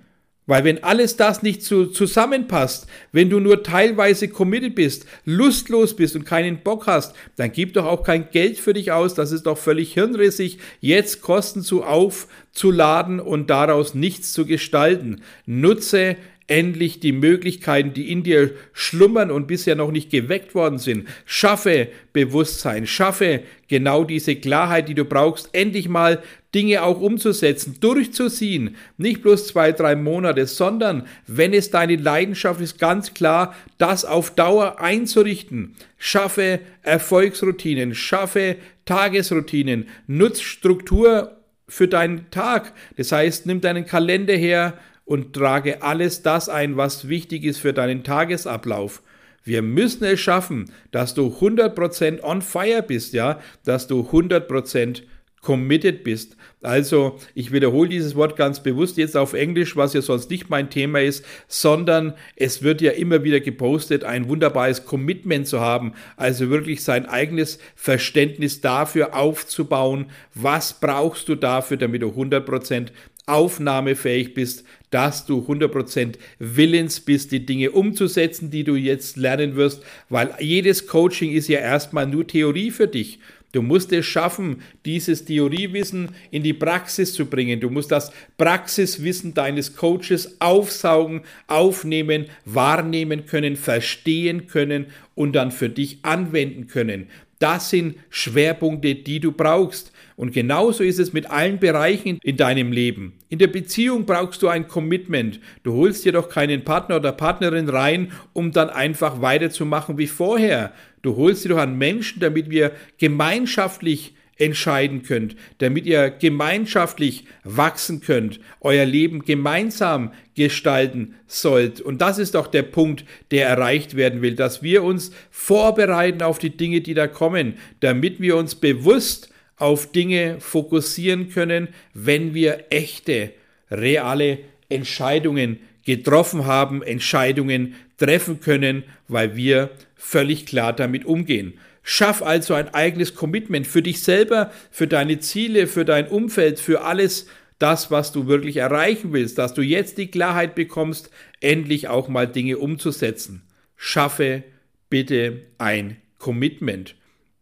Weil 0.51 0.65
wenn 0.65 0.83
alles 0.83 1.15
das 1.15 1.43
nicht 1.43 1.63
zu, 1.63 1.85
zusammenpasst, 1.85 2.85
wenn 3.13 3.29
du 3.29 3.39
nur 3.39 3.63
teilweise 3.63 4.27
committed 4.27 4.75
bist, 4.75 5.05
lustlos 5.23 5.95
bist 5.95 6.13
und 6.17 6.25
keinen 6.25 6.61
Bock 6.61 6.87
hast, 6.87 7.15
dann 7.37 7.53
gib 7.53 7.71
doch 7.71 7.85
auch 7.85 8.03
kein 8.03 8.31
Geld 8.31 8.59
für 8.59 8.73
dich 8.73 8.91
aus. 8.91 9.13
Das 9.13 9.31
ist 9.31 9.43
doch 9.43 9.57
völlig 9.57 9.93
hirnrissig, 9.93 10.57
jetzt 10.81 11.21
Kosten 11.21 11.61
zu 11.61 11.85
aufzuladen 11.85 13.21
und 13.21 13.49
daraus 13.49 13.93
nichts 13.93 14.33
zu 14.33 14.45
gestalten. 14.45 15.21
Nutze 15.45 16.17
endlich 16.51 16.99
die 16.99 17.13
Möglichkeiten, 17.13 17.93
die 17.93 18.11
in 18.11 18.23
dir 18.23 18.51
schlummern 18.73 19.31
und 19.31 19.47
bisher 19.47 19.75
noch 19.75 19.89
nicht 19.89 20.09
geweckt 20.09 20.53
worden 20.53 20.79
sind. 20.79 21.07
Schaffe 21.25 21.87
Bewusstsein, 22.11 22.85
schaffe 22.85 23.43
genau 23.69 24.03
diese 24.03 24.35
Klarheit, 24.35 24.89
die 24.89 24.93
du 24.93 25.05
brauchst, 25.05 25.49
endlich 25.53 25.87
mal 25.87 26.21
Dinge 26.53 26.83
auch 26.83 26.99
umzusetzen, 26.99 27.77
durchzuziehen. 27.79 28.75
Nicht 28.97 29.21
bloß 29.21 29.47
zwei, 29.47 29.71
drei 29.71 29.95
Monate, 29.95 30.45
sondern 30.45 31.07
wenn 31.25 31.53
es 31.53 31.71
deine 31.71 31.95
Leidenschaft 31.95 32.59
ist, 32.59 32.77
ganz 32.77 33.13
klar, 33.13 33.55
das 33.77 34.03
auf 34.03 34.31
Dauer 34.35 34.81
einzurichten. 34.81 35.77
Schaffe 35.97 36.59
Erfolgsroutinen, 36.81 37.95
schaffe 37.95 38.57
Tagesroutinen, 38.83 39.87
nutz 40.05 40.41
Struktur 40.41 41.37
für 41.69 41.87
deinen 41.87 42.29
Tag. 42.29 42.73
Das 42.97 43.13
heißt, 43.13 43.45
nimm 43.45 43.61
deinen 43.61 43.85
Kalender 43.85 44.35
her, 44.35 44.77
und 45.11 45.33
trage 45.33 45.81
alles 45.81 46.21
das 46.21 46.47
ein, 46.47 46.77
was 46.77 47.09
wichtig 47.09 47.43
ist 47.43 47.57
für 47.57 47.73
deinen 47.73 48.05
Tagesablauf. 48.05 49.01
Wir 49.43 49.61
müssen 49.61 50.05
es 50.05 50.21
schaffen, 50.21 50.71
dass 50.91 51.13
du 51.13 51.35
100% 51.41 52.23
on 52.23 52.41
fire 52.41 52.81
bist, 52.81 53.11
ja, 53.11 53.41
dass 53.65 53.87
du 53.87 54.07
100% 54.09 55.01
committed 55.41 56.05
bist. 56.05 56.37
Also, 56.61 57.17
ich 57.33 57.51
wiederhole 57.51 57.89
dieses 57.89 58.15
Wort 58.15 58.37
ganz 58.37 58.63
bewusst 58.63 58.95
jetzt 58.95 59.17
auf 59.17 59.33
Englisch, 59.33 59.75
was 59.75 59.93
ja 59.93 60.01
sonst 60.01 60.29
nicht 60.29 60.49
mein 60.49 60.69
Thema 60.69 61.01
ist, 61.01 61.25
sondern 61.49 62.13
es 62.37 62.63
wird 62.63 62.79
ja 62.79 62.91
immer 62.91 63.25
wieder 63.25 63.41
gepostet, 63.41 64.05
ein 64.05 64.29
wunderbares 64.29 64.85
Commitment 64.85 65.45
zu 65.45 65.59
haben, 65.59 65.91
also 66.15 66.49
wirklich 66.49 66.85
sein 66.85 67.05
eigenes 67.05 67.59
Verständnis 67.75 68.61
dafür 68.61 69.13
aufzubauen, 69.13 70.05
was 70.33 70.79
brauchst 70.79 71.27
du 71.27 71.35
dafür, 71.35 71.75
damit 71.75 72.01
du 72.01 72.11
100% 72.11 72.91
aufnahmefähig 73.25 74.33
bist, 74.33 74.65
dass 74.91 75.25
du 75.25 75.39
100% 75.47 76.15
willens 76.39 76.99
bist, 76.99 77.31
die 77.31 77.45
Dinge 77.45 77.71
umzusetzen, 77.71 78.51
die 78.51 78.63
du 78.63 78.75
jetzt 78.75 79.17
lernen 79.17 79.55
wirst, 79.55 79.83
weil 80.09 80.35
jedes 80.39 80.85
Coaching 80.85 81.31
ist 81.31 81.47
ja 81.47 81.59
erstmal 81.59 82.05
nur 82.05 82.27
Theorie 82.27 82.71
für 82.71 82.87
dich. 82.87 83.19
Du 83.53 83.61
musst 83.61 83.91
es 83.91 84.05
schaffen, 84.05 84.61
dieses 84.85 85.25
Theoriewissen 85.25 86.09
in 86.31 86.41
die 86.41 86.53
Praxis 86.53 87.13
zu 87.13 87.25
bringen. 87.25 87.59
Du 87.59 87.69
musst 87.69 87.91
das 87.91 88.11
Praxiswissen 88.37 89.33
deines 89.33 89.75
Coaches 89.75 90.37
aufsaugen, 90.39 91.21
aufnehmen, 91.47 92.27
wahrnehmen 92.45 93.25
können, 93.25 93.57
verstehen 93.57 94.47
können 94.47 94.87
und 95.15 95.33
dann 95.33 95.51
für 95.51 95.69
dich 95.69 95.99
anwenden 96.03 96.67
können. 96.67 97.07
Das 97.39 97.71
sind 97.71 97.95
Schwerpunkte, 98.09 98.95
die 98.95 99.19
du 99.19 99.31
brauchst. 99.31 99.91
Und 100.21 100.33
genauso 100.33 100.83
ist 100.83 100.99
es 100.99 101.13
mit 101.13 101.31
allen 101.31 101.57
Bereichen 101.57 102.19
in 102.21 102.37
deinem 102.37 102.71
Leben. 102.71 103.13
In 103.29 103.39
der 103.39 103.47
Beziehung 103.47 104.05
brauchst 104.05 104.43
du 104.43 104.49
ein 104.49 104.67
Commitment. 104.67 105.39
Du 105.63 105.73
holst 105.73 106.05
dir 106.05 106.11
doch 106.11 106.29
keinen 106.29 106.63
Partner 106.63 106.97
oder 106.97 107.11
Partnerin 107.11 107.67
rein, 107.67 108.11
um 108.31 108.51
dann 108.51 108.69
einfach 108.69 109.23
weiterzumachen 109.23 109.97
wie 109.97 110.05
vorher. 110.05 110.73
Du 111.01 111.15
holst 111.15 111.43
dir 111.43 111.49
doch 111.49 111.57
einen 111.57 111.79
Menschen, 111.79 112.19
damit 112.19 112.51
wir 112.51 112.71
gemeinschaftlich 112.99 114.13
entscheiden 114.37 115.01
könnt, 115.01 115.35
damit 115.57 115.87
ihr 115.87 116.11
gemeinschaftlich 116.11 117.25
wachsen 117.43 118.01
könnt, 118.01 118.39
euer 118.59 118.85
Leben 118.85 119.25
gemeinsam 119.25 120.11
gestalten 120.35 121.15
sollt. 121.25 121.81
Und 121.81 121.99
das 121.99 122.19
ist 122.19 122.35
doch 122.35 122.45
der 122.45 122.61
Punkt, 122.61 123.05
der 123.31 123.47
erreicht 123.47 123.95
werden 123.95 124.21
will, 124.21 124.35
dass 124.35 124.61
wir 124.61 124.83
uns 124.83 125.11
vorbereiten 125.31 126.21
auf 126.21 126.37
die 126.37 126.55
Dinge, 126.55 126.81
die 126.81 126.93
da 126.93 127.07
kommen, 127.07 127.55
damit 127.79 128.21
wir 128.21 128.37
uns 128.37 128.53
bewusst 128.53 129.30
auf 129.61 129.91
Dinge 129.91 130.39
fokussieren 130.39 131.29
können, 131.29 131.69
wenn 131.93 132.33
wir 132.33 132.65
echte, 132.69 133.31
reale 133.69 134.39
Entscheidungen 134.69 135.59
getroffen 135.85 136.45
haben, 136.45 136.81
Entscheidungen 136.81 137.75
treffen 137.97 138.39
können, 138.39 138.83
weil 139.07 139.35
wir 139.35 139.71
völlig 139.95 140.45
klar 140.45 140.73
damit 140.73 141.05
umgehen. 141.05 141.53
Schaff 141.83 142.21
also 142.21 142.53
ein 142.53 142.73
eigenes 142.73 143.15
Commitment 143.15 143.65
für 143.65 143.81
dich 143.81 144.03
selber, 144.03 144.51
für 144.69 144.87
deine 144.87 145.19
Ziele, 145.19 145.67
für 145.67 145.85
dein 145.85 146.07
Umfeld, 146.07 146.59
für 146.59 146.83
alles 146.83 147.27
das, 147.57 147.91
was 147.91 148.11
du 148.11 148.27
wirklich 148.27 148.57
erreichen 148.57 149.13
willst, 149.13 149.37
dass 149.37 149.53
du 149.53 149.61
jetzt 149.61 149.97
die 149.97 150.07
Klarheit 150.07 150.55
bekommst, 150.55 151.09
endlich 151.39 151.87
auch 151.87 152.07
mal 152.07 152.27
Dinge 152.27 152.57
umzusetzen. 152.57 153.43
Schaffe 153.75 154.43
bitte 154.89 155.41
ein 155.57 155.97
Commitment. 156.17 156.95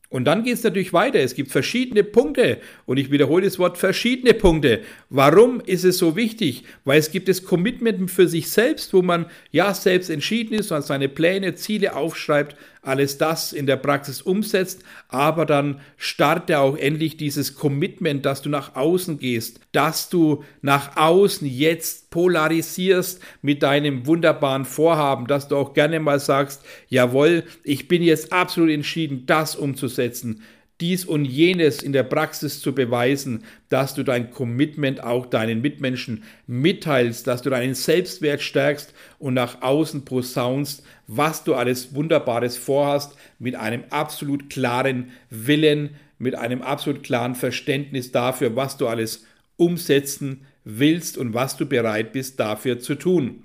Und 0.10 0.26
dann 0.26 0.44
geht 0.44 0.56
es 0.56 0.64
natürlich 0.64 0.92
weiter. 0.92 1.20
Es 1.20 1.36
gibt 1.36 1.52
verschiedene 1.52 2.04
Punkte 2.04 2.58
und 2.88 2.98
ich 2.98 3.12
wiederhole 3.12 3.44
das 3.46 3.60
Wort 3.60 3.78
verschiedene 3.78 4.34
Punkte. 4.34 4.82
Warum 5.12 5.62
ist 5.62 5.84
es 5.84 6.00
so 6.00 6.16
wichtig? 6.16 6.64
Weil 6.84 6.98
es 6.98 7.12
gibt 7.12 7.30
das 7.30 7.44
Commitment 7.44 8.10
für 8.10 8.28
sich 8.28 8.50
selbst, 8.50 8.92
wo 8.94 9.04
man 9.04 9.28
ja 9.52 9.72
selbst 9.74 10.10
entschieden 10.10 10.56
ist 10.56 10.72
und 10.72 10.84
seine 10.84 11.10
Pläne, 11.10 11.54
Ziele 11.54 11.96
aufschreibt, 11.96 12.56
alles 12.82 13.18
das 13.18 13.54
in 13.54 13.66
der 13.66 13.78
Praxis 13.78 14.22
umsetzt, 14.22 14.84
aber 15.10 15.46
dann 15.46 15.82
starte 15.98 16.60
auch 16.60 16.78
endlich 16.78 17.18
dieses 17.18 17.56
Commitment, 17.56 18.26
dass 18.26 18.42
du 18.42 18.50
nach 18.50 18.76
außen 18.76 19.20
gehst, 19.20 19.60
dass 19.72 20.10
du 20.10 20.44
nach 20.62 20.96
außen 20.96 21.48
jetzt 21.48 22.10
polarisierst 22.10 23.22
mit 23.42 23.64
deinem 23.64 24.06
wunderbaren 24.06 24.66
Vorhaben, 24.66 25.28
dass 25.28 25.48
du 25.48 25.58
auch 25.58 25.74
gerne 25.74 26.00
mal 26.00 26.20
sagst, 26.20 26.64
jawohl, 26.88 27.44
ich 27.64 27.88
bin 27.88 28.02
jetzt 28.02 28.32
absolut 28.32 28.72
entschieden, 28.72 29.26
das 29.26 29.56
umzusetzen 29.56 30.42
dies 30.82 31.06
und 31.06 31.26
jenes 31.26 31.82
in 31.82 31.92
der 31.92 32.04
Praxis 32.04 32.62
zu 32.62 32.74
beweisen, 32.74 33.44
dass 33.68 33.96
du 33.96 34.04
dein 34.04 34.32
Commitment 34.32 35.04
auch 35.04 35.26
deinen 35.26 35.62
Mitmenschen 35.62 36.24
mitteilst, 36.48 37.28
dass 37.28 37.42
du 37.42 37.50
deinen 37.50 37.76
Selbstwert 37.76 38.42
stärkst 38.42 38.94
und 39.18 39.34
nach 39.34 39.62
außen 39.62 40.06
posaunst, 40.06 40.84
was 41.08 41.44
du 41.44 41.56
alles 41.56 41.94
Wunderbares 41.94 42.58
vorhast, 42.58 43.16
mit 43.40 43.56
einem 43.56 43.84
absolut 43.90 44.50
klaren 44.50 45.12
Willen, 45.30 45.92
mit 46.18 46.36
einem 46.36 46.62
absolut 46.62 47.04
klaren 47.04 47.36
Verständnis 47.36 48.12
dafür, 48.12 48.56
was 48.56 48.78
du 48.78 48.88
alles 48.88 49.26
umsetzen 49.58 50.46
willst 50.64 51.18
und 51.18 51.34
was 51.34 51.58
du 51.58 51.66
bereit 51.66 52.14
bist 52.14 52.40
dafür 52.40 52.80
zu 52.80 52.96
tun. 52.96 53.44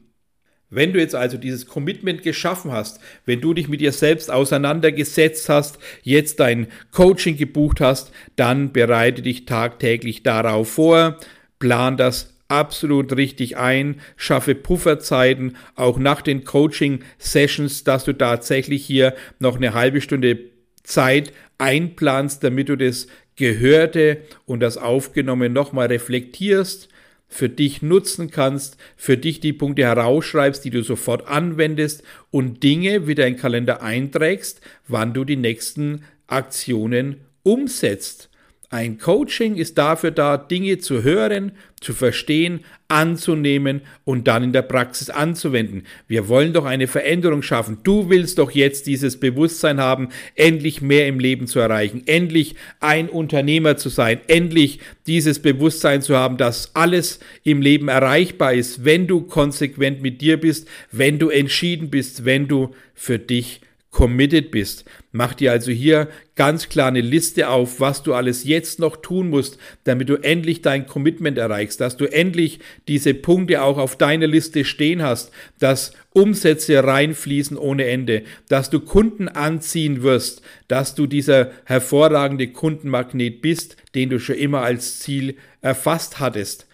Wenn 0.74 0.92
du 0.92 0.98
jetzt 0.98 1.14
also 1.14 1.36
dieses 1.36 1.66
Commitment 1.66 2.22
geschaffen 2.22 2.72
hast, 2.72 3.00
wenn 3.26 3.40
du 3.40 3.54
dich 3.54 3.68
mit 3.68 3.80
dir 3.80 3.92
selbst 3.92 4.30
auseinandergesetzt 4.30 5.48
hast, 5.48 5.78
jetzt 6.02 6.40
dein 6.40 6.66
Coaching 6.90 7.36
gebucht 7.36 7.80
hast, 7.80 8.12
dann 8.36 8.72
bereite 8.72 9.22
dich 9.22 9.46
tagtäglich 9.46 10.22
darauf 10.22 10.70
vor, 10.70 11.18
plan 11.58 11.96
das 11.96 12.34
absolut 12.48 13.16
richtig 13.16 13.56
ein, 13.56 14.00
schaffe 14.16 14.54
Pufferzeiten, 14.54 15.56
auch 15.76 15.98
nach 15.98 16.22
den 16.22 16.44
Coaching-Sessions, 16.44 17.84
dass 17.84 18.04
du 18.04 18.12
tatsächlich 18.12 18.84
hier 18.84 19.14
noch 19.38 19.56
eine 19.56 19.74
halbe 19.74 20.00
Stunde 20.00 20.38
Zeit 20.82 21.32
einplanst, 21.58 22.44
damit 22.44 22.68
du 22.68 22.76
das 22.76 23.06
Gehörte 23.36 24.18
und 24.46 24.60
das 24.60 24.76
Aufgenommene 24.76 25.52
nochmal 25.52 25.86
reflektierst 25.86 26.88
für 27.28 27.48
dich 27.48 27.82
nutzen 27.82 28.30
kannst, 28.30 28.76
für 28.96 29.16
dich 29.16 29.40
die 29.40 29.52
Punkte 29.52 29.82
herausschreibst, 29.82 30.64
die 30.64 30.70
du 30.70 30.82
sofort 30.82 31.26
anwendest 31.26 32.02
und 32.30 32.62
Dinge 32.62 33.06
wieder 33.06 33.26
in 33.26 33.34
den 33.34 33.40
Kalender 33.40 33.82
einträgst, 33.82 34.60
wann 34.86 35.14
du 35.14 35.24
die 35.24 35.36
nächsten 35.36 36.04
Aktionen 36.26 37.20
umsetzt. 37.42 38.30
Ein 38.74 38.98
Coaching 38.98 39.54
ist 39.54 39.78
dafür 39.78 40.10
da, 40.10 40.36
Dinge 40.36 40.78
zu 40.78 41.04
hören, 41.04 41.52
zu 41.80 41.92
verstehen, 41.92 42.64
anzunehmen 42.88 43.82
und 44.02 44.26
dann 44.26 44.42
in 44.42 44.52
der 44.52 44.62
Praxis 44.62 45.10
anzuwenden. 45.10 45.84
Wir 46.08 46.26
wollen 46.26 46.52
doch 46.52 46.64
eine 46.64 46.88
Veränderung 46.88 47.42
schaffen. 47.42 47.78
Du 47.84 48.10
willst 48.10 48.38
doch 48.38 48.50
jetzt 48.50 48.88
dieses 48.88 49.20
Bewusstsein 49.20 49.78
haben, 49.78 50.08
endlich 50.34 50.82
mehr 50.82 51.06
im 51.06 51.20
Leben 51.20 51.46
zu 51.46 51.60
erreichen, 51.60 52.02
endlich 52.06 52.56
ein 52.80 53.08
Unternehmer 53.08 53.76
zu 53.76 53.90
sein, 53.90 54.20
endlich 54.26 54.80
dieses 55.06 55.38
Bewusstsein 55.38 56.02
zu 56.02 56.16
haben, 56.16 56.36
dass 56.36 56.74
alles 56.74 57.20
im 57.44 57.62
Leben 57.62 57.86
erreichbar 57.86 58.54
ist, 58.54 58.84
wenn 58.84 59.06
du 59.06 59.20
konsequent 59.20 60.02
mit 60.02 60.20
dir 60.20 60.40
bist, 60.40 60.66
wenn 60.90 61.20
du 61.20 61.28
entschieden 61.28 61.90
bist, 61.90 62.24
wenn 62.24 62.48
du 62.48 62.74
für 62.92 63.20
dich 63.20 63.60
committed 63.94 64.50
bist. 64.50 64.84
Mach 65.12 65.34
dir 65.34 65.52
also 65.52 65.70
hier 65.70 66.08
ganz 66.34 66.68
klar 66.68 66.88
eine 66.88 67.00
Liste 67.00 67.48
auf, 67.48 67.78
was 67.78 68.02
du 68.02 68.12
alles 68.12 68.42
jetzt 68.42 68.80
noch 68.80 68.96
tun 68.96 69.30
musst, 69.30 69.56
damit 69.84 70.08
du 70.08 70.16
endlich 70.16 70.62
dein 70.62 70.88
Commitment 70.88 71.38
erreichst, 71.38 71.80
dass 71.80 71.96
du 71.96 72.06
endlich 72.06 72.58
diese 72.88 73.14
Punkte 73.14 73.62
auch 73.62 73.78
auf 73.78 73.96
deiner 73.96 74.26
Liste 74.26 74.64
stehen 74.64 75.00
hast, 75.00 75.30
dass 75.60 75.92
Umsätze 76.12 76.82
reinfließen 76.82 77.56
ohne 77.56 77.84
Ende, 77.84 78.24
dass 78.48 78.68
du 78.68 78.80
Kunden 78.80 79.28
anziehen 79.28 80.02
wirst, 80.02 80.42
dass 80.66 80.96
du 80.96 81.06
dieser 81.06 81.52
hervorragende 81.64 82.48
Kundenmagnet 82.48 83.42
bist, 83.42 83.76
den 83.94 84.10
du 84.10 84.18
schon 84.18 84.36
immer 84.36 84.62
als 84.62 84.98
Ziel 84.98 85.36
erfasst 85.60 86.18
hattest. 86.18 86.66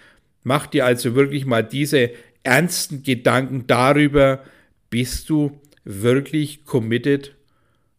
Mach 0.42 0.66
dir 0.66 0.86
also 0.86 1.14
wirklich 1.14 1.44
mal 1.44 1.62
diese 1.62 2.12
ernsten 2.44 3.02
Gedanken 3.02 3.66
darüber, 3.66 4.42
bist 4.88 5.28
du 5.28 5.60
wirklich 5.90 6.64
committed. 6.64 7.34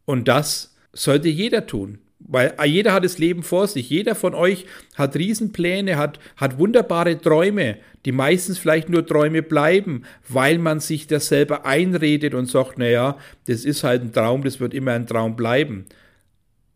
Und 0.05 0.27
das 0.27 0.75
sollte 0.93 1.29
jeder 1.29 1.67
tun. 1.67 2.00
Weil 2.19 2.53
jeder 2.65 2.93
hat 2.93 3.03
das 3.03 3.17
Leben 3.17 3.43
vor 3.43 3.67
sich. 3.67 3.89
Jeder 3.89 4.13
von 4.15 4.36
euch 4.36 4.65
hat 4.95 5.15
Riesenpläne, 5.15 5.98
hat, 5.98 6.19
hat 6.38 6.60
wunderbare 6.60 7.19
Träume, 7.19 7.77
die 8.05 8.12
meistens 8.12 8.57
vielleicht 8.57 8.89
nur 8.89 9.05
Träume 9.05 9.41
bleiben, 9.41 10.03
weil 10.27 10.57
man 10.60 10.79
sich 10.79 11.07
das 11.07 11.27
selber 11.27 11.65
einredet 11.65 12.33
und 12.33 12.45
sagt, 12.45 12.77
naja, 12.77 13.17
das 13.48 13.65
ist 13.65 13.83
halt 13.83 14.03
ein 14.03 14.13
Traum, 14.13 14.43
das 14.43 14.60
wird 14.60 14.74
immer 14.74 14.91
ein 14.91 15.07
Traum 15.07 15.36
bleiben. 15.36 15.86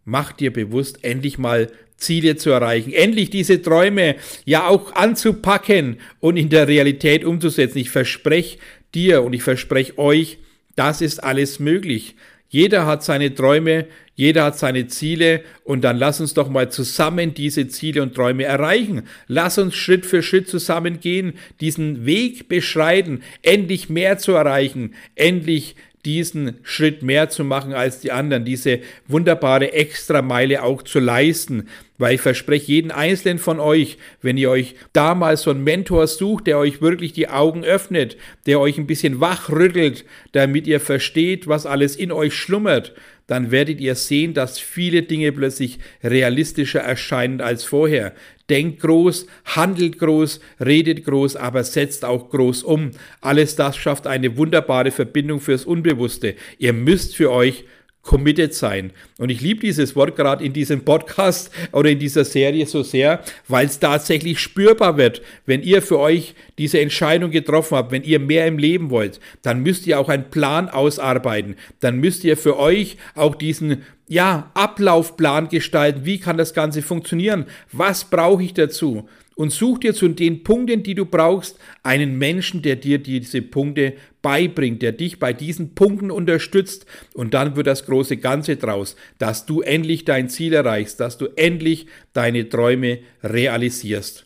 Mach 0.03 0.31
dir 0.33 0.51
bewusst, 0.51 1.03
endlich 1.03 1.37
mal 1.37 1.71
Ziele 1.97 2.35
zu 2.35 2.49
erreichen, 2.49 2.91
endlich 2.91 3.29
diese 3.29 3.61
Träume 3.61 4.15
ja 4.43 4.67
auch 4.67 4.93
anzupacken 4.93 5.97
und 6.19 6.37
in 6.37 6.49
der 6.49 6.67
Realität 6.67 7.23
umzusetzen. 7.23 7.77
Ich 7.77 7.89
verspreche 7.89 8.57
dir 8.93 9.23
und 9.23 9.33
ich 9.33 9.43
verspreche 9.43 9.97
euch, 9.97 10.39
das 10.75 11.01
ist 11.01 11.23
alles 11.23 11.59
möglich. 11.59 12.15
Jeder 12.49 12.85
hat 12.85 13.03
seine 13.03 13.33
Träume, 13.33 13.87
jeder 14.15 14.45
hat 14.45 14.57
seine 14.57 14.87
Ziele 14.87 15.41
und 15.63 15.83
dann 15.83 15.97
lass 15.97 16.21
uns 16.21 16.33
doch 16.33 16.47
mal 16.47 16.71
zusammen 16.71 17.33
diese 17.33 17.67
Ziele 17.67 18.01
und 18.01 18.15
Träume 18.15 18.45
erreichen. 18.45 19.03
Lass 19.27 19.57
uns 19.57 19.75
Schritt 19.75 20.05
für 20.05 20.23
Schritt 20.23 20.47
zusammengehen, 20.47 21.33
diesen 21.59 22.05
Weg 22.05 22.47
beschreiten, 22.47 23.23
endlich 23.41 23.89
mehr 23.89 24.17
zu 24.17 24.31
erreichen, 24.33 24.93
endlich 25.15 25.75
diesen 26.05 26.59
Schritt 26.61 27.01
mehr 27.01 27.29
zu 27.29 27.43
machen 27.43 27.73
als 27.73 27.99
die 27.99 28.11
anderen, 28.11 28.45
diese 28.45 28.79
wunderbare 29.07 29.73
Extrameile 29.73 30.63
auch 30.63 30.83
zu 30.83 30.99
leisten. 30.99 31.67
Weil 31.97 32.15
ich 32.15 32.21
verspreche 32.21 32.71
jeden 32.71 32.91
einzelnen 32.91 33.39
von 33.39 33.59
euch, 33.59 33.97
wenn 34.21 34.37
ihr 34.37 34.49
euch 34.49 34.75
damals 34.91 35.43
so 35.43 35.51
einen 35.51 35.63
Mentor 35.63 36.07
sucht, 36.07 36.47
der 36.47 36.57
euch 36.57 36.81
wirklich 36.81 37.13
die 37.13 37.29
Augen 37.29 37.63
öffnet, 37.63 38.17
der 38.45 38.59
euch 38.59 38.77
ein 38.77 38.87
bisschen 38.87 39.21
wachrüttelt, 39.21 40.03
damit 40.33 40.67
ihr 40.67 40.79
versteht, 40.79 41.47
was 41.47 41.65
alles 41.65 41.95
in 41.95 42.11
euch 42.11 42.33
schlummert, 42.33 42.93
dann 43.27 43.49
werdet 43.49 43.81
ihr 43.81 43.95
sehen, 43.95 44.33
dass 44.33 44.59
viele 44.59 45.03
Dinge 45.03 45.31
plötzlich 45.31 45.79
realistischer 46.03 46.81
erscheinen 46.81 47.41
als 47.41 47.63
vorher. 47.63 48.13
Denkt 48.49 48.81
groß, 48.81 49.25
handelt 49.45 49.97
groß, 49.97 50.39
redet 50.63 51.05
groß, 51.05 51.35
aber 51.35 51.63
setzt 51.63 52.05
auch 52.05 52.29
groß 52.29 52.61
um. 52.63 52.91
Alles 53.21 53.55
das 53.55 53.77
schafft 53.77 54.05
eine 54.05 54.37
wunderbare 54.37 54.91
Verbindung 54.91 55.39
fürs 55.39 55.65
Unbewusste. 55.65 56.35
Ihr 56.59 56.73
müsst 56.73 57.15
für 57.15 57.31
euch 57.31 57.65
committed 58.05 58.53
sein. 58.53 58.91
Und 59.17 59.29
ich 59.29 59.41
liebe 59.41 59.61
dieses 59.61 59.95
Wort 59.95 60.15
gerade 60.15 60.45
in 60.45 60.53
diesem 60.53 60.85
Podcast 60.85 61.51
oder 61.73 61.89
in 61.89 61.99
dieser 61.99 62.23
Serie 62.23 62.65
so 62.67 62.83
sehr, 62.83 63.21
weil 63.47 63.65
es 63.65 63.79
tatsächlich 63.79 64.39
spürbar 64.39 64.95
wird. 64.95 65.21
Wenn 65.45 65.63
ihr 65.63 65.81
für 65.81 65.99
euch 65.99 66.35
diese 66.57 66.79
Entscheidung 66.79 67.31
getroffen 67.31 67.75
habt, 67.75 67.91
wenn 67.91 68.03
ihr 68.03 68.19
mehr 68.19 68.47
im 68.47 68.57
Leben 68.57 68.91
wollt, 68.91 69.19
dann 69.41 69.61
müsst 69.63 69.87
ihr 69.87 69.99
auch 69.99 70.07
einen 70.07 70.29
Plan 70.29 70.69
ausarbeiten. 70.69 71.55
Dann 71.79 71.97
müsst 71.97 72.23
ihr 72.23 72.37
für 72.37 72.57
euch 72.57 72.97
auch 73.15 73.35
diesen 73.35 73.83
ja, 74.07 74.51
Ablaufplan 74.53 75.49
gestalten. 75.49 76.05
Wie 76.05 76.19
kann 76.19 76.37
das 76.37 76.53
Ganze 76.53 76.83
funktionieren? 76.83 77.45
Was 77.71 78.05
brauche 78.05 78.43
ich 78.43 78.53
dazu? 78.53 79.09
Und 79.35 79.51
such 79.51 79.79
dir 79.79 79.93
zu 79.93 80.07
den 80.07 80.43
Punkten, 80.43 80.81
die 80.81 80.95
du 80.95 81.05
brauchst, 81.05 81.59
einen 81.83 82.17
Menschen, 82.17 82.61
der 82.61 82.77
dir 82.77 82.99
diese 82.99 83.41
Punkte 83.41 83.93
beibringt, 84.21 84.81
der 84.81 84.93
dich 84.93 85.19
bei 85.19 85.33
diesen 85.33 85.75
Punkten 85.75 86.09
unterstützt 86.09 86.85
und 87.13 87.33
dann 87.33 87.55
wird 87.55 87.67
das 87.67 87.85
große 87.85 88.17
Ganze 88.17 88.55
draus, 88.55 88.95
dass 89.19 89.45
du 89.45 89.61
endlich 89.61 90.05
dein 90.05 90.29
Ziel 90.29 90.53
erreichst, 90.53 90.99
dass 90.99 91.17
du 91.17 91.27
endlich 91.35 91.87
deine 92.13 92.49
Träume 92.49 92.99
realisierst. 93.23 94.24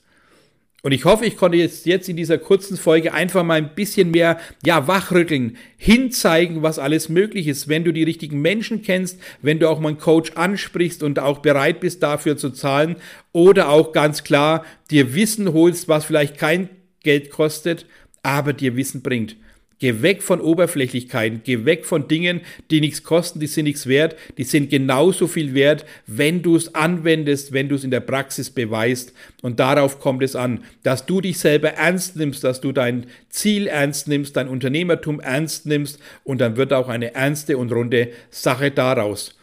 Und 0.82 0.94
ich 0.94 1.04
hoffe, 1.04 1.26
ich 1.26 1.36
konnte 1.36 1.58
jetzt, 1.58 1.86
jetzt 1.86 2.08
in 2.08 2.16
dieser 2.16 2.38
kurzen 2.38 2.78
Folge 2.78 3.14
einfach 3.14 3.44
mal 3.44 3.56
ein 3.56 3.76
bisschen 3.76 4.12
mehr, 4.12 4.40
ja, 4.66 4.88
wachrütteln, 4.88 5.58
hinzeigen, 5.78 6.62
was 6.62 6.80
alles 6.80 7.10
möglich 7.10 7.48
ist. 7.48 7.68
Wenn 7.68 7.84
du 7.84 7.92
die 7.92 8.04
richtigen 8.04 8.42
Menschen 8.42 8.82
kennst, 8.82 9.20
wenn 9.42 9.60
du 9.60 9.70
auch 9.70 9.80
mal 9.80 9.90
einen 9.90 9.98
Coach 9.98 10.32
ansprichst 10.36 11.04
und 11.04 11.20
auch 11.20 11.40
bereit 11.40 11.82
bist, 11.82 12.02
dafür 12.02 12.38
zu 12.38 12.52
zahlen 12.52 12.96
oder 13.34 13.70
auch 13.70 13.92
ganz 13.92 14.24
klar 14.24 14.64
dir 14.90 15.14
Wissen 15.14 15.52
holst, 15.52 15.90
was 15.90 16.06
vielleicht 16.06 16.38
kein 16.38 16.70
Geld 17.04 17.30
kostet, 17.30 17.86
aber 18.24 18.54
dir 18.54 18.76
Wissen 18.78 19.02
bringt. 19.02 19.36
Geh 19.80 20.02
weg 20.02 20.22
von 20.22 20.42
Oberflächlichkeiten, 20.42 21.42
geh 21.46 21.64
weg 21.64 21.86
von 21.86 22.10
Dingen, 22.10 22.42
die 22.70 22.82
nichts 22.82 23.02
kosten, 23.04 23.40
die 23.40 23.48
sind 23.48 23.64
nichts 23.64 23.88
wert, 23.88 24.18
die 24.38 24.44
sind 24.44 24.70
genauso 24.70 25.26
viel 25.28 25.54
wert, 25.54 25.86
wenn 26.06 26.42
du 26.42 26.58
es 26.58 26.76
anwendest, 26.76 27.54
wenn 27.54 27.70
du 27.70 27.76
es 27.76 27.86
in 27.86 27.92
der 27.92 28.02
Praxis 28.02 28.50
beweist. 28.50 29.14
Und 29.42 29.62
darauf 29.62 30.00
kommt 30.02 30.22
es 30.22 30.36
an, 30.36 30.66
dass 30.84 31.06
du 31.06 31.22
dich 31.22 31.40
selber 31.40 31.70
ernst 31.70 32.18
nimmst, 32.18 32.44
dass 32.44 32.60
du 32.60 32.74
dein 32.74 33.06
Ziel 33.30 33.68
ernst 33.68 34.10
nimmst, 34.10 34.36
dein 34.36 34.50
Unternehmertum 34.50 35.22
ernst 35.22 35.66
nimmst 35.66 36.00
und 36.26 36.42
dann 36.42 36.58
wird 36.58 36.74
auch 36.74 36.90
eine 36.90 37.16
ernste 37.16 37.58
und 37.58 37.72
runde 37.72 38.10
Sache 38.32 38.72
daraus. 38.72 39.39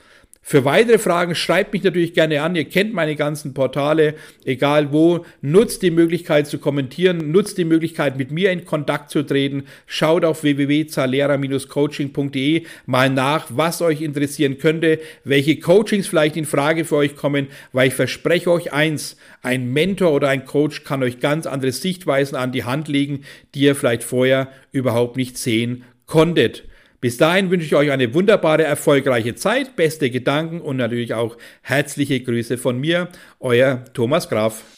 Für 0.49 0.65
weitere 0.65 0.99
Fragen 0.99 1.35
schreibt 1.35 1.73
mich 1.73 1.83
natürlich 1.83 2.15
gerne 2.15 2.41
an. 2.41 2.55
Ihr 2.55 2.67
kennt 2.67 2.95
meine 2.95 3.17
ganzen 3.17 3.53
Portale, 3.53 4.15
egal 4.45 4.93
wo. 4.93 5.27
Nutzt 5.41 5.83
die 5.83 5.91
Möglichkeit 5.91 6.47
zu 6.47 6.59
kommentieren, 6.59 7.33
nutzt 7.33 7.59
die 7.59 7.65
Möglichkeit 7.65 8.17
mit 8.17 8.31
mir 8.31 8.53
in 8.53 8.65
Kontakt 8.65 9.11
zu 9.11 9.25
treten. 9.25 9.65
Schaut 9.87 10.25
auf 10.25 10.45
www.zalera-coaching.de 10.45 12.63
mal 12.87 13.11
nach, 13.11 13.49
was 13.49 13.83
euch 13.83 14.03
interessieren 14.03 14.59
könnte, 14.59 15.01
welche 15.25 15.59
Coachings 15.59 16.07
vielleicht 16.07 16.37
in 16.37 16.45
Frage 16.45 16.85
für 16.85 16.95
euch 16.95 17.17
kommen, 17.17 17.49
weil 17.73 17.89
ich 17.89 17.95
verspreche 17.95 18.53
euch 18.53 18.73
eins, 18.73 19.17
ein 19.43 19.73
Mentor 19.73 20.13
oder 20.13 20.29
ein 20.29 20.45
Coach 20.45 20.85
kann 20.85 21.03
euch 21.03 21.19
ganz 21.19 21.49
andere 21.49 21.73
Sichtweisen 21.73 22.37
an 22.37 22.53
die 22.53 22.63
Hand 22.63 22.87
legen, 22.87 23.25
die 23.57 23.63
ihr 23.63 23.75
vielleicht 23.75 24.05
vorher 24.05 24.53
überhaupt 24.71 25.17
nicht 25.17 25.39
sehen 25.39 25.83
konntet. 26.07 26.63
Bis 27.01 27.17
dahin 27.19 27.51
wünsche 27.51 27.67
ich 27.67 27.75
euch 27.75 27.91
eine 27.91 28.15
wunderbare, 28.15 28.65
erfolgreiche 28.65 29.35
Zeit, 29.35 29.77
beste 29.77 30.11
Gedanken 30.11 30.61
und 30.61 30.77
natürlich 30.77 31.15
auch 31.15 31.37
herzliche 31.63 32.21
Grüße 32.21 32.59
von 32.59 32.79
mir, 32.79 33.09
euer 33.41 33.85
Thomas 33.93 34.29
Graf. 34.29 34.76